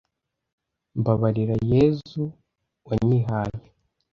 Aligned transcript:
Mbabarira 0.99 1.55
Yezu 1.71 2.23
wanyihaye 2.87 3.61